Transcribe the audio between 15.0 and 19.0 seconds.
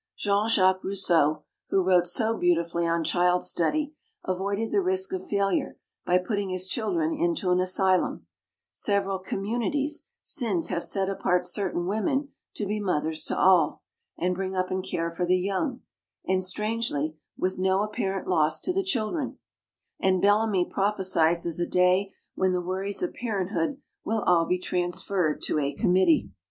for the young, and strangely, with no apparent loss to the